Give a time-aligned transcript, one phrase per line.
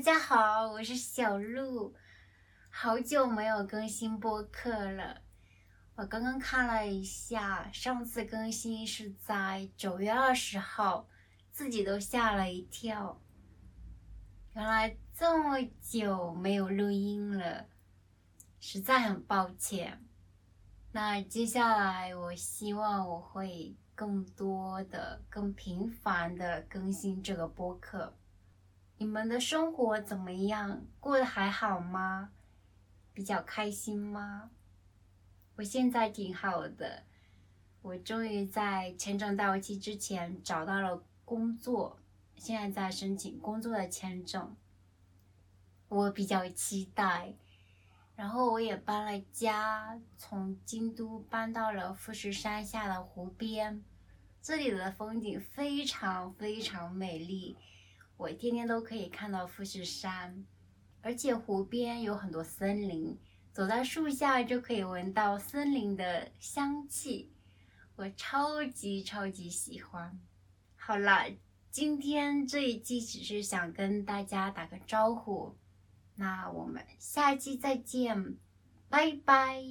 [0.00, 1.94] 大家好，我是小鹿，
[2.70, 5.20] 好久没有更新播客了。
[5.94, 11.06] 我刚刚看了一下，上次更新是在九月二十号，
[11.52, 13.20] 自己都吓了一跳。
[14.54, 17.66] 原来这么久没有录音了，
[18.58, 20.02] 实在很抱歉。
[20.92, 28.16] 那接下来，我希望我会更多的、更频繁的更新这个播客。
[29.00, 30.84] 你们的生活怎么样？
[31.00, 32.32] 过得还好吗？
[33.14, 34.50] 比较开心吗？
[35.56, 37.04] 我现在挺好的，
[37.80, 41.98] 我终于在签证到期之前找到了工作，
[42.36, 44.54] 现在在申请工作的签证，
[45.88, 47.32] 我比较期待。
[48.14, 53.82] 然后我也搬了家，从京都搬到了富士山下的湖边，
[54.42, 57.56] 这里的风景非常非常美丽，
[58.20, 60.44] 我天天都可以看到富士山，
[61.00, 63.18] 而且湖边有很多森林。
[63.50, 67.32] 走在树下就可以闻到森林的香气，
[67.96, 70.20] 我超级超级喜欢。
[70.76, 71.34] 好了，
[71.70, 75.56] 今天这一期只是想跟大家打个招呼，
[76.16, 78.36] 那我们下期再见，
[78.90, 79.64] 拜拜。